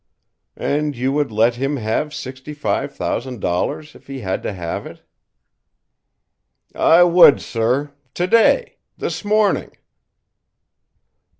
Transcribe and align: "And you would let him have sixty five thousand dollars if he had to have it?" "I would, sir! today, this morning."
"And 0.57 0.97
you 0.97 1.11
would 1.11 1.31
let 1.31 1.57
him 1.57 1.77
have 1.77 2.11
sixty 2.11 2.53
five 2.55 2.91
thousand 2.95 3.39
dollars 3.39 3.93
if 3.93 4.07
he 4.07 4.21
had 4.21 4.41
to 4.41 4.51
have 4.51 4.87
it?" 4.87 5.03
"I 6.73 7.03
would, 7.03 7.39
sir! 7.39 7.91
today, 8.15 8.77
this 8.97 9.23
morning." 9.23 9.73